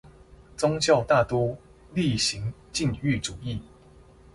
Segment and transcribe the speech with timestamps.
[0.57, 1.55] 宗教大都
[1.93, 3.59] 厲行禁欲主義